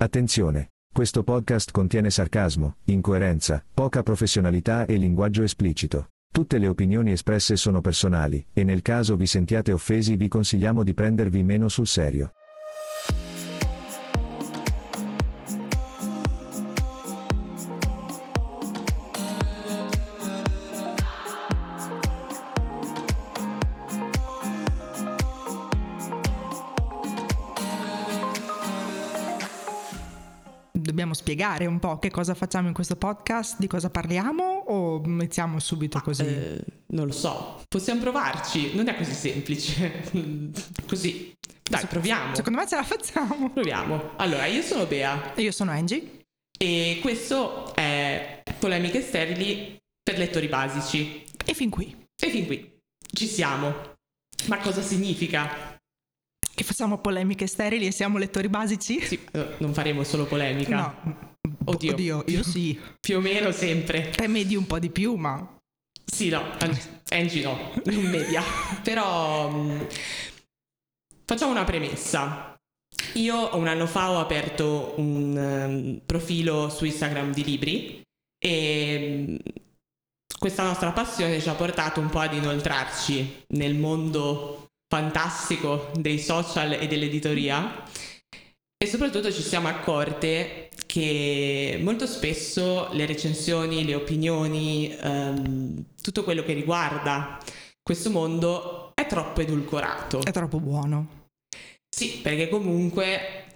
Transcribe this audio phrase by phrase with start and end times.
[0.00, 0.68] Attenzione!
[0.94, 6.10] Questo podcast contiene sarcasmo, incoerenza, poca professionalità e linguaggio esplicito.
[6.32, 10.94] Tutte le opinioni espresse sono personali, e nel caso vi sentiate offesi vi consigliamo di
[10.94, 12.30] prendervi meno sul serio.
[30.98, 35.60] Dobbiamo spiegare un po' che cosa facciamo in questo podcast, di cosa parliamo o iniziamo
[35.60, 36.24] subito così?
[36.24, 40.10] Eh, non lo so, possiamo provarci, non è così semplice.
[40.88, 41.32] così.
[41.62, 42.34] Dai, proviamo.
[42.34, 43.48] Secondo me ce la facciamo.
[43.52, 44.16] Proviamo.
[44.16, 45.34] Allora, io sono Bea.
[45.36, 46.24] E io sono Angie.
[46.58, 51.22] E questo è Polemiche sterili per lettori basici.
[51.44, 51.94] E fin qui.
[52.20, 52.76] E fin qui.
[53.12, 53.72] Ci siamo.
[54.46, 55.77] Ma cosa significa?
[56.58, 59.00] Che facciamo polemiche sterili e siamo lettori basici?
[59.00, 60.76] Sì, eh, non faremo solo polemica.
[60.76, 61.36] No.
[61.66, 61.92] Oddio.
[61.92, 62.76] Oddio, io sì.
[62.98, 64.10] Più o meno sempre.
[64.10, 65.56] Te medi un po' di più, ma...
[66.04, 66.42] Sì, no,
[67.10, 68.42] Angie no, non media.
[68.82, 69.86] Però mh,
[71.24, 72.58] facciamo una premessa.
[73.14, 78.02] Io un anno fa ho aperto un um, profilo su Instagram di libri
[78.36, 79.38] e um,
[80.36, 86.72] questa nostra passione ci ha portato un po' ad inoltrarci nel mondo fantastico dei social
[86.72, 87.84] e dell'editoria
[88.76, 96.42] e soprattutto ci siamo accorte che molto spesso le recensioni, le opinioni, um, tutto quello
[96.42, 97.38] che riguarda
[97.82, 100.22] questo mondo è troppo edulcorato.
[100.22, 101.26] È troppo buono.
[101.88, 103.46] Sì, perché comunque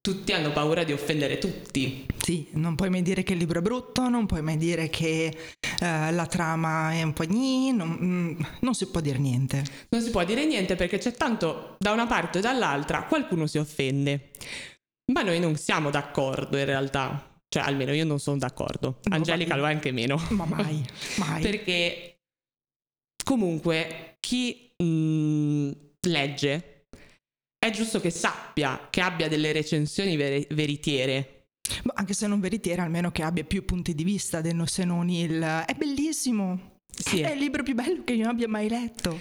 [0.00, 2.06] tutti hanno paura di offendere tutti.
[2.18, 5.36] Sì, non puoi mai dire che il libro è brutto, non puoi mai dire che
[5.62, 9.62] uh, la trama è un po' gni, non, mm, non, si può dire niente.
[9.90, 13.58] Non si può dire niente perché c'è tanto da una parte o dall'altra qualcuno si
[13.58, 14.30] offende.
[15.12, 17.26] Ma noi non siamo d'accordo in realtà.
[17.48, 19.00] Cioè, almeno io non sono d'accordo.
[19.02, 20.16] No, Angelica lo è anche meno.
[20.30, 21.42] Ma mai, mai.
[21.42, 22.20] perché
[23.24, 25.70] comunque chi mh, mm,
[26.02, 26.79] legge
[27.60, 31.44] è giusto che sappia, che abbia delle recensioni ver- veritiere.
[31.94, 35.40] anche se non veritiere, almeno che abbia più punti di vista del, se non il...
[35.66, 36.78] È bellissimo!
[36.90, 37.20] Sì.
[37.20, 39.20] È il libro più bello che io abbia mai letto.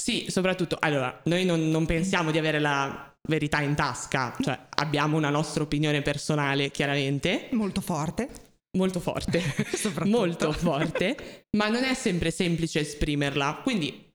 [0.00, 5.16] Sì, soprattutto, allora, noi non, non pensiamo di avere la verità in tasca, cioè abbiamo
[5.16, 7.48] una nostra opinione personale, chiaramente.
[7.50, 8.50] Molto forte.
[8.78, 9.42] Molto forte,
[10.06, 14.11] molto forte, ma non è sempre semplice esprimerla, quindi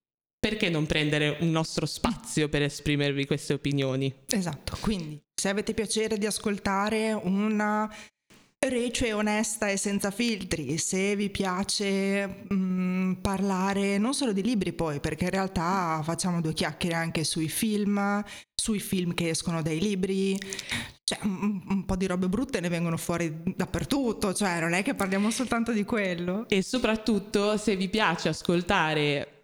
[0.47, 4.13] perché non prendere un nostro spazio per esprimervi queste opinioni?
[4.29, 7.93] Esatto, quindi se avete piacere di ascoltare una
[8.59, 14.73] Rece onesta e senza filtri, se vi piace mh, mm, parlare non solo di libri
[14.73, 18.23] poi, perché in realtà facciamo due chiacchiere anche sui film,
[18.55, 20.39] sui film che escono dai libri,
[21.03, 24.95] cioè un, un, po' di robe brutte ne vengono fuori dappertutto, cioè non è che
[24.95, 26.49] parliamo soltanto di quello.
[26.49, 29.36] E soprattutto se vi piace ascoltare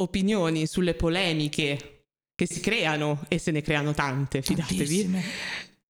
[0.00, 4.78] opinioni sulle polemiche che si creano e se ne creano tante, fidatevi.
[4.78, 5.22] Tantissime.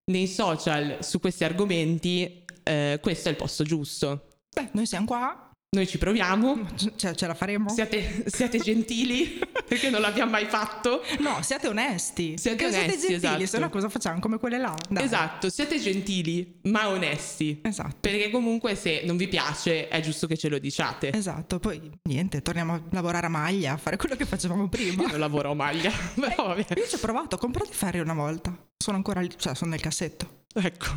[0.04, 4.40] Nei social su questi argomenti, eh, questo è il posto giusto.
[4.52, 6.66] Beh, noi siamo qua noi ci proviamo.
[6.96, 7.68] Cioè, ce la faremo?
[7.68, 11.02] Siate, siate gentili, perché non l'abbiamo mai fatto.
[11.20, 12.36] No, siate onesti.
[12.36, 13.46] Siate onesti, siate gentili, esatto.
[13.46, 14.18] se no cosa facciamo?
[14.18, 14.74] Come quelle là.
[14.88, 15.04] Dai.
[15.04, 17.60] Esatto, siate gentili, ma onesti.
[17.62, 17.98] Esatto.
[18.00, 21.12] Perché comunque se non vi piace è giusto che ce lo diciate.
[21.12, 25.02] Esatto, poi niente, torniamo a lavorare a maglia, a fare quello che facevamo prima.
[25.02, 26.66] Io non lavoro a maglia, però vabbè.
[26.76, 28.52] Io ci ho provato, ho comprato i ferri una volta.
[28.76, 30.39] Sono ancora lì, cioè sono nel cassetto.
[30.52, 30.96] Ecco,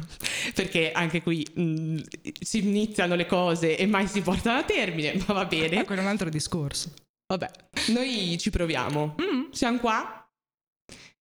[0.56, 1.98] perché anche qui mh, mm,
[2.40, 5.82] si iniziano le cose e mai si portano a termine, ma va bene.
[5.82, 6.92] Ecco, è un altro discorso.
[7.28, 7.50] Vabbè,
[7.90, 9.16] noi ci proviamo.
[9.22, 10.28] Mm, siamo qua.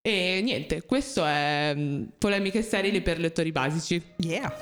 [0.00, 4.02] E niente, questo è um, Polemiche sterili per lettori basici.
[4.16, 4.52] Yeah.